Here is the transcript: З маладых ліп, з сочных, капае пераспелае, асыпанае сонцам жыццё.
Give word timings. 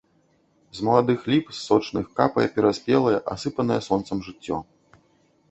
З 0.77 0.87
маладых 0.87 1.27
ліп, 1.31 1.45
з 1.57 1.57
сочных, 1.67 2.05
капае 2.21 2.47
пераспелае, 2.57 3.17
асыпанае 3.37 3.79
сонцам 3.91 4.17
жыццё. 4.31 4.57